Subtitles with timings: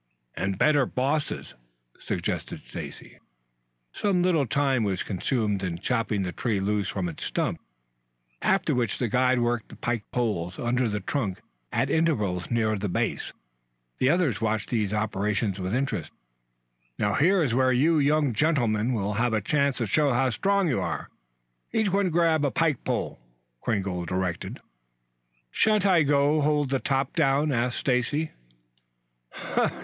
[0.33, 1.53] "And better bosses,"
[1.99, 3.19] suggested Stacy.
[3.93, 7.59] Some little time was consumed in chopping the tree loose from its stump,
[8.41, 11.39] after which the guide worked the pike poles under the trunk
[11.71, 13.31] at intervals near the base.
[13.99, 16.11] The others watched these operations with interest.
[16.97, 20.67] "Now here is where you young gentlemen will have a chance to show how strong
[20.67, 21.09] you are.
[21.71, 23.19] Each one grab a pike pole,"
[23.61, 24.61] Kringle directed.
[25.51, 28.31] "Shan't I go hold the top down?" asked Stacy.